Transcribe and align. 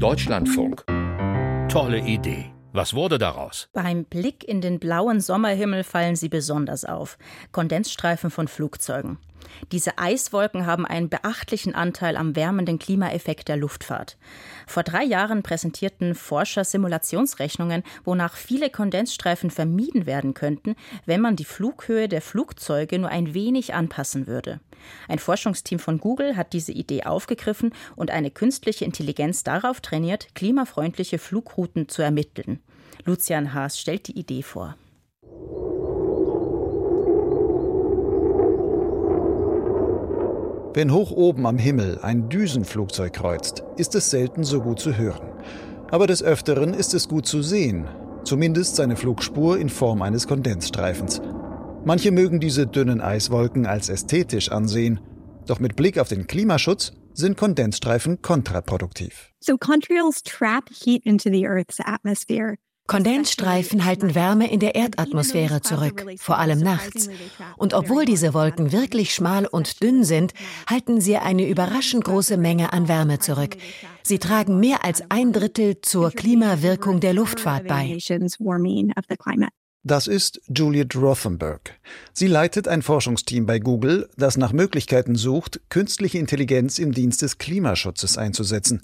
Deutschlandfunk. 0.00 0.84
Tolle 1.68 1.98
Idee. 1.98 2.46
Was 2.72 2.94
wurde 2.94 3.18
daraus? 3.18 3.68
Beim 3.74 4.06
Blick 4.06 4.48
in 4.48 4.62
den 4.62 4.78
blauen 4.78 5.20
Sommerhimmel 5.20 5.84
fallen 5.84 6.16
sie 6.16 6.30
besonders 6.30 6.86
auf. 6.86 7.18
Kondensstreifen 7.52 8.30
von 8.30 8.48
Flugzeugen. 8.48 9.18
Diese 9.72 9.98
Eiswolken 9.98 10.64
haben 10.64 10.86
einen 10.86 11.10
beachtlichen 11.10 11.74
Anteil 11.74 12.16
am 12.16 12.34
wärmenden 12.34 12.78
Klimaeffekt 12.78 13.48
der 13.48 13.58
Luftfahrt. 13.58 14.16
Vor 14.66 14.84
drei 14.84 15.04
Jahren 15.04 15.42
präsentierten 15.42 16.14
Forscher 16.14 16.64
Simulationsrechnungen, 16.64 17.82
wonach 18.04 18.36
viele 18.36 18.70
Kondensstreifen 18.70 19.50
vermieden 19.50 20.06
werden 20.06 20.32
könnten, 20.32 20.76
wenn 21.04 21.20
man 21.20 21.36
die 21.36 21.44
Flughöhe 21.44 22.08
der 22.08 22.22
Flugzeuge 22.22 22.98
nur 22.98 23.10
ein 23.10 23.34
wenig 23.34 23.74
anpassen 23.74 24.26
würde. 24.26 24.60
Ein 25.08 25.18
Forschungsteam 25.18 25.78
von 25.78 25.98
Google 25.98 26.36
hat 26.36 26.52
diese 26.52 26.72
Idee 26.72 27.04
aufgegriffen 27.04 27.72
und 27.96 28.10
eine 28.10 28.30
künstliche 28.30 28.84
Intelligenz 28.84 29.42
darauf 29.42 29.80
trainiert, 29.80 30.34
klimafreundliche 30.34 31.18
Flugrouten 31.18 31.88
zu 31.88 32.02
ermitteln. 32.02 32.60
Lucian 33.04 33.54
Haas 33.54 33.78
stellt 33.78 34.08
die 34.08 34.18
Idee 34.18 34.42
vor. 34.42 34.76
Wenn 40.72 40.92
hoch 40.92 41.10
oben 41.10 41.46
am 41.46 41.58
Himmel 41.58 41.98
ein 42.00 42.28
Düsenflugzeug 42.28 43.12
kreuzt, 43.12 43.64
ist 43.76 43.96
es 43.96 44.10
selten 44.10 44.44
so 44.44 44.60
gut 44.60 44.78
zu 44.78 44.96
hören. 44.96 45.32
Aber 45.90 46.06
des 46.06 46.22
Öfteren 46.22 46.74
ist 46.74 46.94
es 46.94 47.08
gut 47.08 47.26
zu 47.26 47.42
sehen, 47.42 47.88
zumindest 48.22 48.76
seine 48.76 48.94
Flugspur 48.94 49.58
in 49.58 49.68
Form 49.68 50.00
eines 50.02 50.28
Kondensstreifens. 50.28 51.20
Manche 51.84 52.10
mögen 52.10 52.40
diese 52.40 52.66
dünnen 52.66 53.00
Eiswolken 53.00 53.66
als 53.66 53.88
ästhetisch 53.88 54.50
ansehen, 54.50 55.00
doch 55.46 55.60
mit 55.60 55.76
Blick 55.76 55.98
auf 55.98 56.08
den 56.08 56.26
Klimaschutz 56.26 56.92
sind 57.14 57.36
Kondensstreifen 57.36 58.22
kontraproduktiv. 58.22 59.30
So 59.40 59.56
contrails 59.56 60.22
trap 60.22 60.68
heat 60.70 61.04
into 61.04 61.30
the 61.30 61.46
Earth's 61.46 61.80
atmosphere. 61.80 62.56
Kondensstreifen 62.86 63.84
halten 63.84 64.16
Wärme 64.16 64.50
in 64.50 64.58
der 64.58 64.74
Erdatmosphäre 64.74 65.60
zurück, 65.60 66.04
vor 66.18 66.38
allem 66.38 66.58
nachts. 66.58 67.08
Und 67.56 67.72
obwohl 67.72 68.04
diese 68.04 68.34
Wolken 68.34 68.72
wirklich 68.72 69.14
schmal 69.14 69.46
und 69.46 69.80
dünn 69.80 70.02
sind, 70.02 70.32
halten 70.68 71.00
sie 71.00 71.16
eine 71.16 71.48
überraschend 71.48 72.04
große 72.04 72.36
Menge 72.36 72.72
an 72.72 72.88
Wärme 72.88 73.20
zurück. 73.20 73.56
Sie 74.02 74.18
tragen 74.18 74.58
mehr 74.58 74.84
als 74.84 75.04
ein 75.08 75.32
Drittel 75.32 75.80
zur 75.82 76.10
Klimawirkung 76.10 76.98
der 76.98 77.14
Luftfahrt 77.14 77.68
bei. 77.68 77.96
Das 79.82 80.06
ist 80.06 80.42
Juliet 80.46 80.94
Rothenberg. 80.94 81.78
Sie 82.12 82.26
leitet 82.26 82.68
ein 82.68 82.82
Forschungsteam 82.82 83.46
bei 83.46 83.58
Google, 83.58 84.10
das 84.18 84.36
nach 84.36 84.52
Möglichkeiten 84.52 85.14
sucht, 85.14 85.60
künstliche 85.70 86.18
Intelligenz 86.18 86.78
im 86.78 86.92
Dienst 86.92 87.22
des 87.22 87.38
Klimaschutzes 87.38 88.18
einzusetzen. 88.18 88.82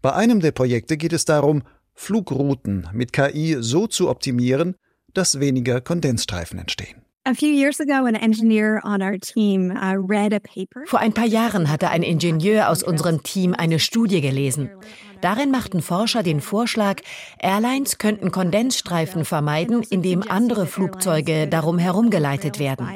Bei 0.00 0.14
einem 0.14 0.40
der 0.40 0.52
Projekte 0.52 0.96
geht 0.96 1.12
es 1.12 1.26
darum, 1.26 1.62
Flugrouten 1.92 2.88
mit 2.94 3.12
KI 3.12 3.58
so 3.60 3.86
zu 3.86 4.08
optimieren, 4.08 4.76
dass 5.12 5.38
weniger 5.38 5.82
Kondensstreifen 5.82 6.58
entstehen. 6.58 7.01
Uh, 7.24 7.34
Vor 10.86 10.98
ein 10.98 11.12
paar 11.12 11.26
Jahren 11.26 11.70
hatte 11.70 11.88
ein 11.90 12.02
Ingenieur 12.02 12.68
aus 12.68 12.82
unserem 12.82 13.22
Team 13.22 13.54
eine 13.54 13.78
Studie 13.78 14.20
gelesen. 14.20 14.70
Darin 15.20 15.52
machten 15.52 15.82
Forscher 15.82 16.24
den 16.24 16.40
Vorschlag, 16.40 17.00
Airlines 17.38 17.98
könnten 17.98 18.32
Kondensstreifen 18.32 19.24
vermeiden, 19.24 19.84
indem 19.88 20.24
andere 20.28 20.66
Flugzeuge 20.66 21.46
darum 21.46 21.78
herumgeleitet 21.78 22.58
werden. 22.58 22.88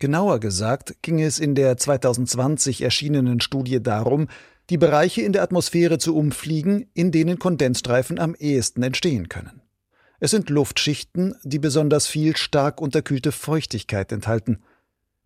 Genauer 0.00 0.40
gesagt 0.40 0.96
ging 1.02 1.20
es 1.20 1.38
in 1.38 1.54
der 1.54 1.76
2020 1.76 2.82
erschienenen 2.82 3.40
Studie 3.40 3.80
darum, 3.80 4.26
die 4.68 4.78
Bereiche 4.78 5.22
in 5.22 5.32
der 5.32 5.44
Atmosphäre 5.44 5.98
zu 5.98 6.16
umfliegen, 6.16 6.90
in 6.94 7.12
denen 7.12 7.38
Kondensstreifen 7.38 8.18
am 8.18 8.34
ehesten 8.34 8.82
entstehen 8.82 9.28
können. 9.28 9.62
Es 10.20 10.30
sind 10.30 10.50
Luftschichten, 10.50 11.34
die 11.42 11.58
besonders 11.58 12.06
viel 12.06 12.36
stark 12.36 12.80
unterkühlte 12.80 13.32
Feuchtigkeit 13.32 14.12
enthalten. 14.12 14.62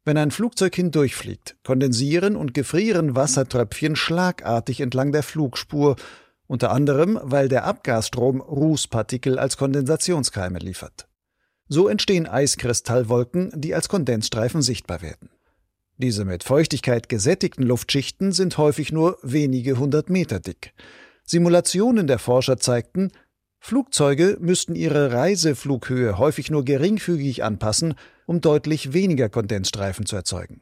Wenn 0.05 0.17
ein 0.17 0.31
Flugzeug 0.31 0.75
hindurchfliegt, 0.77 1.57
kondensieren 1.65 2.37
und 2.37 2.55
gefrieren 2.55 3.17
Wassertröpfchen 3.17 3.97
schlagartig 3.97 4.81
entlang 4.81 5.11
der 5.11 5.25
Flugspur, 5.25 5.97
unter 6.47 6.71
anderem, 6.71 7.19
weil 7.23 7.49
der 7.49 7.65
Abgasstrom 7.65 8.41
Rußpartikel 8.41 9.39
als 9.39 9.57
Kondensationskeime 9.57 10.59
liefert. 10.61 11.09
So 11.69 11.89
entstehen 11.89 12.27
Eiskristallwolken, 12.29 13.51
die 13.55 13.75
als 13.75 13.89
Kondensstreifen 13.89 14.63
sichtbar 14.63 15.03
werden. 15.03 15.31
Diese 15.97 16.25
mit 16.25 16.45
Feuchtigkeit 16.45 17.09
gesättigten 17.09 17.65
Luftschichten 17.65 18.33
sind 18.33 18.59
häufig 18.59 18.93
nur 18.93 19.19
wenige 19.23 19.79
hundert 19.79 20.11
Meter 20.11 20.39
dick. 20.39 20.75
Simulationen 21.25 22.07
der 22.07 22.19
Forscher 22.19 22.59
zeigten, 22.59 23.11
Flugzeuge 23.67 24.37
müssten 24.43 24.75
ihre 24.75 25.15
Reiseflughöhe 25.15 26.19
häufig 26.19 26.51
nur 26.51 26.67
geringfügig 26.67 27.43
anpassen, 27.45 27.95
um 28.27 28.43
deutlich 28.43 28.93
weniger 28.93 29.31
Kondensstreifen 29.31 30.05
zu 30.05 30.17
erzeugen. 30.17 30.61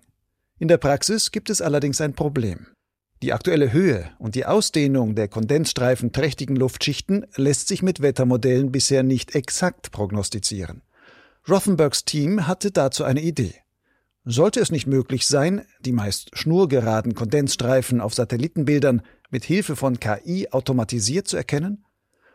In 0.60 0.68
der 0.68 0.76
Praxis 0.76 1.32
gibt 1.32 1.50
es 1.50 1.60
allerdings 1.60 2.00
ein 2.00 2.12
Problem. 2.14 2.68
Die 3.20 3.32
aktuelle 3.32 3.72
Höhe 3.72 4.08
und 4.20 4.36
die 4.36 4.46
Ausdehnung 4.46 5.16
der 5.16 5.26
kondensstreifenträchtigen 5.26 6.54
Luftschichten 6.54 7.26
lässt 7.34 7.66
sich 7.66 7.82
mit 7.82 8.02
Wettermodellen 8.02 8.70
bisher 8.70 9.02
nicht 9.02 9.34
exakt 9.34 9.90
prognostizieren. 9.90 10.82
Rothenbergs 11.48 12.04
Team 12.04 12.46
hatte 12.46 12.70
dazu 12.70 13.02
eine 13.02 13.22
Idee. 13.22 13.56
Sollte 14.24 14.60
es 14.60 14.70
nicht 14.70 14.86
möglich 14.86 15.26
sein, 15.26 15.62
die 15.80 15.90
meist 15.90 16.38
schnurgeraden 16.38 17.16
Kondensstreifen 17.16 18.00
auf 18.00 18.14
Satellitenbildern 18.14 19.02
mit 19.28 19.42
Hilfe 19.42 19.74
von 19.74 19.98
KI 19.98 20.50
automatisiert 20.52 21.26
zu 21.26 21.36
erkennen? 21.36 21.84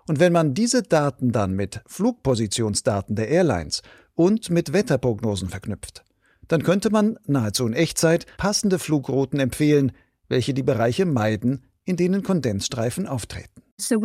Und 0.07 0.19
wenn 0.19 0.31
man 0.31 0.53
diese 0.53 0.84
Daten 0.84 1.31
dann 1.31 1.53
mit 1.53 1.81
Flugpositionsdaten 1.85 3.16
der 3.16 3.28
Airlines 3.28 3.81
und 4.16 4.50
mit 4.50 4.72
Wetterprognosen 4.72 5.50
verknüpft, 5.50 6.03
dann 6.47 6.63
könnte 6.63 6.90
man 6.90 7.18
nahezu 7.25 7.68
in 7.68 7.73
Echtzeit 7.73 8.25
passende 8.38 8.79
Flugrouten 8.79 9.40
empfehlen, 9.40 9.91
welche 10.29 10.53
die 10.53 10.63
Bereiche 10.63 11.06
meiden, 11.06 11.66
in 11.84 11.97
denen 11.97 12.23
Kondensstreifen 12.23 13.06
auftreten. 13.06 13.62
Wir 13.79 14.01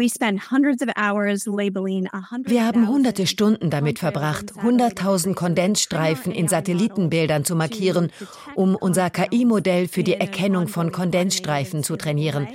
haben 2.66 2.88
hunderte 2.88 3.26
Stunden 3.26 3.70
damit 3.70 3.98
verbracht, 3.98 4.52
100.000 4.52 5.34
Kondensstreifen 5.34 6.30
in 6.30 6.46
Satellitenbildern 6.46 7.46
zu 7.46 7.56
markieren, 7.56 8.12
um 8.54 8.76
unser 8.76 9.08
KI-Modell 9.08 9.88
für 9.88 10.02
die 10.02 10.12
Erkennung 10.14 10.68
von 10.68 10.92
Kondensstreifen 10.92 11.82
zu 11.82 11.96
trainieren. 11.96 12.48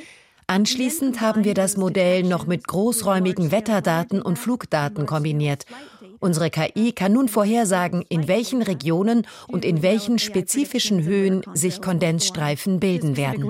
Anschließend 0.50 1.20
haben 1.20 1.44
wir 1.44 1.54
das 1.54 1.76
Modell 1.76 2.24
noch 2.24 2.48
mit 2.48 2.68
großräumigen 2.68 3.52
Wetterdaten 3.52 4.22
und 4.22 4.40
Flugdaten 4.40 5.06
kombiniert. 5.06 5.66
Unsere 6.20 6.50
KI 6.50 6.94
kann 6.94 7.12
nun 7.12 7.28
vorhersagen, 7.28 8.02
in 8.08 8.30
welchen 8.30 8.62
Regionen 8.62 9.28
und 9.50 9.66
in 9.66 9.82
welchen 9.82 10.20
spezifischen 10.20 11.04
Höhen 11.04 11.44
sich 11.54 11.82
Kondensstreifen 11.82 12.80
bilden 12.80 13.18
werden. 13.18 13.44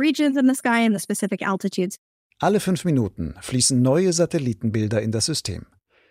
Alle 2.39 2.59
fünf 2.59 2.83
Minuten 2.83 3.35
fließen 3.41 3.79
neue 3.79 4.11
Satellitenbilder 4.11 4.99
in 5.01 5.11
das 5.11 5.25
System. 5.25 5.67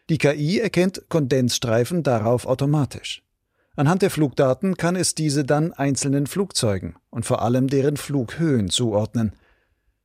Die 0.08 0.18
KI 0.18 0.60
erkennt 0.60 1.08
Kondensstreifen 1.08 2.04
darauf 2.04 2.46
automatisch. 2.46 3.24
Anhand 3.74 4.02
der 4.02 4.10
Flugdaten 4.10 4.76
kann 4.76 4.94
es 4.94 5.16
diese 5.16 5.44
dann 5.44 5.72
einzelnen 5.72 6.28
Flugzeugen 6.28 6.94
und 7.10 7.26
vor 7.26 7.42
allem 7.42 7.66
deren 7.66 7.96
Flughöhen 7.96 8.70
zuordnen. 8.70 9.32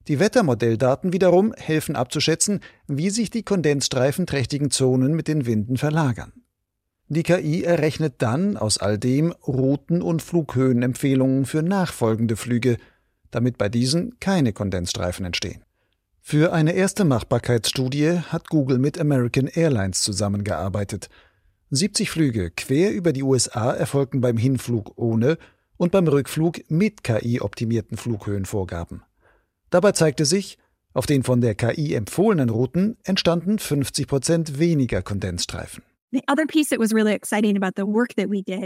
Die 0.07 0.19
Wettermodelldaten 0.19 1.13
wiederum 1.13 1.53
helfen 1.53 1.95
abzuschätzen, 1.95 2.62
wie 2.88 3.09
sich 3.09 3.29
die 3.29 3.44
kondensstreifenträchtigen 3.44 4.72
Zonen 4.72 5.16
mit 5.16 5.28
den 5.28 5.45
Winden 5.45 5.78
verlagern. 5.78 6.34
Die 7.07 7.23
KI 7.23 7.63
errechnet 7.63 8.16
dann 8.19 8.57
aus 8.57 8.78
all 8.78 8.97
dem 8.97 9.31
Routen- 9.45 10.01
und 10.01 10.22
Flughöhenempfehlungen 10.22 11.45
für 11.45 11.61
nachfolgende 11.61 12.38
Flüge, 12.38 12.78
damit 13.31 13.57
bei 13.57 13.69
diesen 13.69 14.17
keine 14.19 14.53
Kondensstreifen 14.53 15.25
entstehen. 15.25 15.63
Für 16.22 16.53
eine 16.53 16.73
erste 16.73 17.03
Machbarkeitsstudie 17.03 18.20
hat 18.29 18.47
Google 18.47 18.78
mit 18.78 18.99
American 18.99 19.47
Airlines 19.47 20.02
zusammengearbeitet. 20.02 21.09
70 21.72 22.09
Flüge 22.09 22.52
quer 22.52 22.93
über 22.93 23.11
die 23.11 23.23
USA 23.23 23.73
erfolgten 23.73 24.22
beim 24.22 24.37
Hinflug 24.37 24.93
ohne 24.96 25.37
und 25.78 25.91
beim 25.91 26.08
Rückflug 26.08 26.59
mit 26.70 27.03
KI-optimierten 27.03 27.97
Flughöhenvorgaben. 27.97 29.03
Dabei 29.72 29.94
zeigte 29.94 30.26
sich, 30.26 30.58
auf 30.94 31.06
den 31.06 31.23
von 31.23 31.41
der 31.41 31.56
KI 31.56 31.96
empfohlenen 31.96 32.50
Routen 32.50 32.97
entstanden 33.03 33.58
50 33.58 34.08
Prozent 34.08 34.59
weniger 34.59 35.02
Kondensstreifen. 35.02 35.84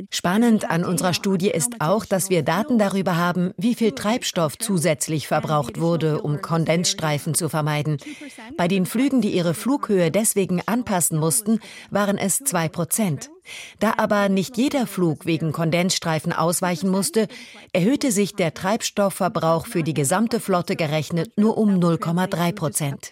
Spannend 0.10 0.72
an 0.72 0.84
unserer 0.84 1.13
Studie 1.13 1.52
ist 1.52 1.75
auch, 1.78 2.06
dass 2.06 2.31
wir 2.31 2.42
Daten 2.42 2.80
darüber 2.80 3.18
haben, 3.18 3.52
wie 3.56 3.75
viel 3.75 3.92
Treibstoff 3.92 4.57
zusätzlich 4.57 5.28
verbraucht 5.28 5.80
wurde, 5.80 6.24
um 6.24 6.42
Kondensstreifen 6.42 7.36
zu 7.36 7.48
vermeiden. 7.48 7.98
Bei 8.57 8.68
den 8.68 8.88
Flügen, 8.88 9.22
die 9.22 9.30
ihre 9.30 9.54
Flughöhe 9.54 10.10
deswegen 10.10 10.63
anpassen 10.66 11.19
mussten, 11.19 11.60
waren 11.92 12.18
es 12.18 12.40
zwei 12.40 12.68
Prozent. 12.68 13.30
Da 13.80 13.94
aber 13.97 14.30
nicht 14.30 14.57
jeder 14.57 14.88
Flug 14.88 15.25
wegen 15.25 15.51
Kondensstreifen 15.51 16.33
ausweichen 16.33 16.89
musste, 16.89 17.27
erhöhte 17.74 18.12
sich 18.12 18.36
der 18.36 18.53
Treibstoffverbrauch 18.53 19.68
für 19.68 19.83
die 19.83 19.94
gesamte 19.94 20.39
Flotte 20.39 20.75
gerechnet 20.75 21.38
nur 21.38 21.57
um 21.57 21.80
0,3 21.80 22.53
Prozent. 22.53 23.12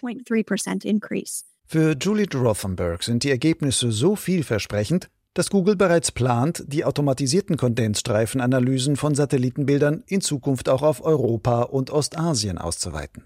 Für 1.66 1.96
Juliet 1.98 2.34
Rothenberg 2.34 3.02
sind 3.02 3.24
die 3.24 3.30
Ergebnisse 3.30 3.90
so 3.90 4.16
vielversprechend, 4.16 5.08
dass 5.34 5.50
Google 5.50 5.74
bereits 5.74 6.12
plant, 6.12 6.64
die 6.68 6.84
automatisierten 6.84 7.56
Kondensstreifenanalysen 7.56 8.96
von 8.96 9.14
Satellitenbildern 9.14 10.04
in 10.06 10.20
Zukunft 10.20 10.68
auch 10.68 10.82
auf 10.82 11.04
Europa 11.04 11.62
und 11.62 11.90
Ostasien 11.90 12.58
auszuweiten. 12.58 13.24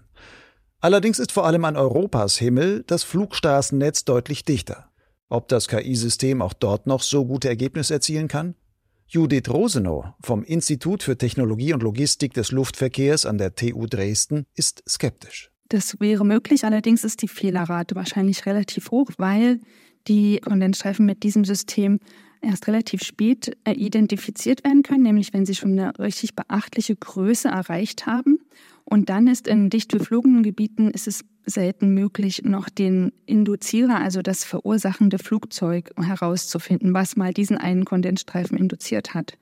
Allerdings 0.81 1.19
ist 1.19 1.31
vor 1.31 1.45
allem 1.45 1.65
an 1.65 1.77
Europas 1.77 2.37
Himmel 2.37 2.83
das 2.87 3.03
Flugstraßennetz 3.03 4.05
deutlich 4.05 4.43
dichter. 4.43 4.88
Ob 5.29 5.47
das 5.47 5.67
KI-System 5.67 6.41
auch 6.41 6.53
dort 6.53 6.87
noch 6.87 7.03
so 7.03 7.25
gute 7.25 7.47
Ergebnisse 7.47 7.93
erzielen 7.93 8.27
kann? 8.27 8.55
Judith 9.07 9.49
Rosenow 9.49 10.05
vom 10.21 10.43
Institut 10.43 11.03
für 11.03 11.17
Technologie 11.17 11.73
und 11.73 11.83
Logistik 11.83 12.33
des 12.33 12.51
Luftverkehrs 12.51 13.25
an 13.25 13.37
der 13.37 13.53
TU 13.53 13.85
Dresden 13.85 14.45
ist 14.55 14.83
skeptisch. 14.89 15.51
Das 15.69 15.99
wäre 15.99 16.25
möglich, 16.25 16.63
allerdings 16.63 17.03
ist 17.03 17.21
die 17.21 17.27
Fehlerrate 17.27 17.93
wahrscheinlich 17.95 18.47
relativ 18.47 18.89
hoch, 18.89 19.11
weil 19.17 19.59
die 20.07 20.39
Kondensstreifen 20.39 21.05
mit 21.05 21.21
diesem 21.21 21.45
System 21.45 21.99
erst 22.41 22.67
relativ 22.67 23.03
spät 23.03 23.55
äh, 23.65 23.73
identifiziert 23.73 24.63
werden 24.63 24.81
können, 24.81 25.03
nämlich 25.03 25.33
wenn 25.33 25.45
sie 25.45 25.55
schon 25.55 25.77
eine 25.77 25.97
richtig 25.99 26.35
beachtliche 26.35 26.95
Größe 26.95 27.49
erreicht 27.49 28.07
haben. 28.07 28.39
Und 28.85 29.09
dann 29.09 29.27
ist 29.27 29.47
in 29.47 29.69
dicht 29.69 29.91
beflogenen 29.91 30.41
Gebieten 30.41 30.89
ist 30.89 31.07
es 31.07 31.23
selten 31.45 31.93
möglich, 31.93 32.43
noch 32.43 32.69
den 32.69 33.11
Induzierer, 33.25 33.99
also 33.99 34.21
das 34.21 34.43
verursachende 34.43 35.19
Flugzeug 35.19 35.91
herauszufinden, 35.97 36.93
was 36.93 37.15
mal 37.15 37.33
diesen 37.33 37.57
einen 37.57 37.85
Kondensstreifen 37.85 38.57
induziert 38.57 39.13
hat. 39.13 39.37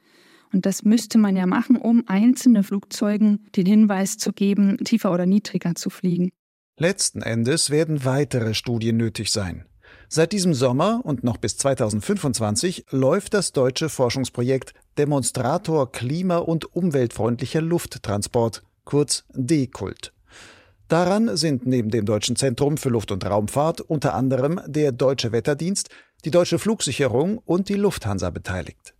Und 0.54 0.66
das 0.66 0.84
müsste 0.84 1.18
man 1.18 1.36
ja 1.36 1.46
machen, 1.46 1.76
um 1.76 2.04
einzelne 2.08 2.64
Flugzeugen 2.64 3.46
den 3.56 3.66
Hinweis 3.66 4.18
zu 4.18 4.32
geben, 4.32 4.78
tiefer 4.78 5.12
oder 5.12 5.26
niedriger 5.26 5.76
zu 5.76 5.90
fliegen. 5.90 6.32
Letzten 6.80 7.22
Endes 7.22 7.70
werden 7.70 8.06
weitere 8.06 8.54
Studien 8.54 8.98
nötig 8.98 9.32
sein. 9.32 9.66
Seit 10.10 10.32
diesem 10.32 10.54
Sommer 10.54 11.02
und 11.04 11.24
noch 11.24 11.38
bis 11.38 11.58
2025 11.58 12.86
läuft 12.92 13.34
das 13.34 13.52
deutsche 13.52 13.90
Forschungsprojekt 13.90 14.74
Demonstrator 14.98 15.92
klima- 15.92 16.38
und 16.38 16.74
umweltfreundlicher 16.74 17.62
Lufttransport, 17.62 18.64
kurz 18.86 19.26
DECULT. 19.34 20.14
Daran 20.88 21.36
sind 21.36 21.66
neben 21.66 21.90
dem 21.90 22.06
Deutschen 22.06 22.38
Zentrum 22.38 22.78
für 22.78 22.90
Luft- 22.90 23.12
und 23.12 23.26
Raumfahrt 23.26 23.82
unter 23.82 24.14
anderem 24.14 24.62
der 24.68 24.94
Deutsche 24.94 25.32
Wetterdienst, 25.32 25.90
die 26.24 26.32
Deutsche 26.32 26.60
Flugsicherung 26.60 27.40
und 27.40 27.68
die 27.70 27.76
Lufthansa 27.76 28.30
beteiligt. 28.30 28.94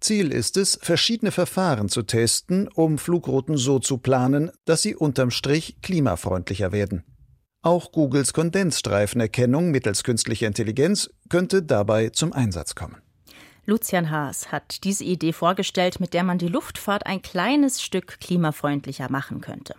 Ziel 0.00 0.32
ist 0.32 0.56
es, 0.56 0.78
verschiedene 0.82 1.30
Verfahren 1.30 1.88
zu 1.88 2.02
testen, 2.02 2.68
um 2.68 2.98
Flugrouten 2.98 3.56
so 3.56 3.78
zu 3.78 3.98
planen, 3.98 4.50
dass 4.64 4.82
sie 4.82 4.94
unterm 4.94 5.30
Strich 5.30 5.80
klimafreundlicher 5.82 6.72
werden. 6.72 7.04
Auch 7.62 7.92
Googles 7.92 8.32
Kondensstreifenerkennung 8.32 9.70
mittels 9.70 10.02
künstlicher 10.02 10.48
Intelligenz 10.48 11.10
könnte 11.28 11.62
dabei 11.62 12.08
zum 12.08 12.32
Einsatz 12.32 12.74
kommen. 12.74 12.96
Lucian 13.64 14.10
Haas 14.10 14.50
hat 14.50 14.82
diese 14.82 15.04
Idee 15.04 15.32
vorgestellt, 15.32 16.00
mit 16.00 16.14
der 16.14 16.24
man 16.24 16.38
die 16.38 16.48
Luftfahrt 16.48 17.06
ein 17.06 17.22
kleines 17.22 17.80
Stück 17.80 18.18
klimafreundlicher 18.18 19.08
machen 19.08 19.40
könnte. 19.40 19.76